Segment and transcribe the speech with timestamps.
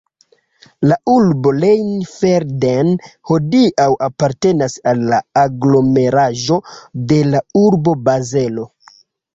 [0.91, 2.89] La urbo Rheinfelden
[3.31, 6.61] hodiaŭ apartenas al la aglomeraĵo
[7.13, 8.69] de la urbo Bazelo.